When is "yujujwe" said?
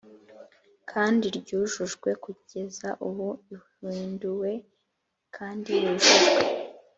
5.83-6.41